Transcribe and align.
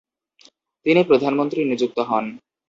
তিনি 0.85 1.01
প্রধানমন্ত্রী 1.03 1.59
নিযুক্ত 1.63 1.97
হন। 2.09 2.25